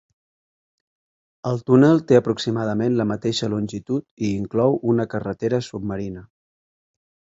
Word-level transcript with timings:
El 1.49 1.59
túnel 1.67 2.01
té 2.11 2.17
aproximadament 2.19 2.97
la 3.01 3.07
mateixa 3.11 3.49
longitud 3.55 4.27
i 4.29 4.33
inclou 4.41 4.79
una 4.95 5.07
carretera 5.13 5.61
submarina. 5.67 6.25